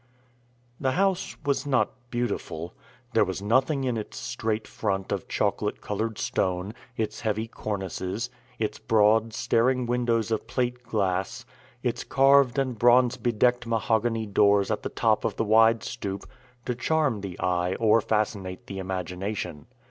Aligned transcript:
The 0.79 0.93
house 0.93 1.37
was 1.45 1.67
not 1.67 1.91
beautiful. 2.09 2.73
There 3.13 3.23
was 3.23 3.39
nothing 3.39 3.83
in 3.83 3.97
its 3.97 4.17
straight 4.17 4.67
front 4.67 5.11
of 5.11 5.27
chocolate 5.27 5.79
colored 5.79 6.17
stone, 6.17 6.73
its 6.97 7.21
heavy 7.21 7.47
cornices, 7.47 8.31
its 8.57 8.79
broad, 8.79 9.31
staring 9.31 9.85
windows 9.85 10.31
of 10.31 10.47
plate 10.47 10.81
glass, 10.81 11.45
its 11.83 12.03
carved 12.03 12.57
and 12.57 12.79
bronze 12.79 13.15
bedecked 13.17 13.67
mahogany 13.67 14.25
doors 14.25 14.71
at 14.71 14.81
the 14.81 14.89
top 14.89 15.23
of 15.23 15.35
the 15.35 15.45
wide 15.45 15.83
stoop, 15.83 16.25
to 16.65 16.73
charm 16.73 17.21
the 17.21 17.39
eye 17.39 17.75
or 17.75 18.01
fascinate 18.01 18.65
the 18.65 18.79
imagination. 18.79 19.67